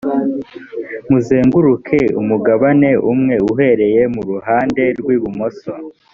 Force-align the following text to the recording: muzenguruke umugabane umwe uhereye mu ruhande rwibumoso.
muzenguruke 1.09 1.99
umugabane 2.21 2.89
umwe 3.11 3.35
uhereye 3.51 4.01
mu 4.13 4.21
ruhande 4.29 4.83
rwibumoso. 4.99 5.71